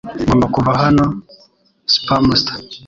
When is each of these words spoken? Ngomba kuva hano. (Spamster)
Ngomba 0.23 0.45
kuva 0.55 0.71
hano. 0.81 1.05
(Spamster) 1.93 2.57